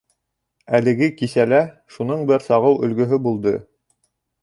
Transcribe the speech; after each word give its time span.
Әлеге 0.77 1.09
кисә 1.19 1.45
лә 1.53 1.61
шуның 1.97 2.25
бер 2.33 2.49
сағыу 2.49 2.83
өлгөһө 2.89 3.25
булды. 3.29 3.59